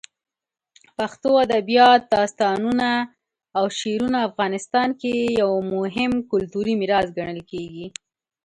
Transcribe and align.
پښتو 0.97 1.29
ادبیات، 1.45 2.01
داستانونه، 2.15 2.89
او 3.57 3.65
شعرونه 3.79 4.19
افغانستان 4.29 4.89
کې 5.01 5.13
یو 5.41 5.51
مهم 5.75 6.11
کلتوري 6.31 6.73
میراث 6.81 7.07
ګڼل 7.17 7.41
کېږي. 7.51 7.87